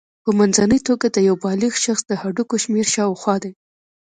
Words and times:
په 0.23 0.29
منځنۍ 0.39 0.79
توګه 0.87 1.07
د 1.11 1.17
یو 1.27 1.35
بالغ 1.45 1.73
شخص 1.85 2.03
د 2.07 2.11
هډوکو 2.21 2.55
شمېر 2.63 2.85
شاوخوا 2.95 3.35
دی. 3.43 3.51